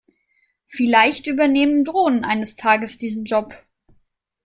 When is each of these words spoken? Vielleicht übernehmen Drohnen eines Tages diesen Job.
Vielleicht 0.65 1.27
übernehmen 1.27 1.83
Drohnen 1.85 2.25
eines 2.25 2.55
Tages 2.55 2.97
diesen 2.97 3.23
Job. 3.25 3.53